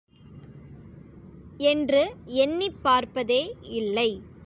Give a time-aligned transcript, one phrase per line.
[1.57, 2.13] என்று
[2.25, 3.55] எண்ணிப் பார்ப்பதே
[3.61, 4.21] இல்லை.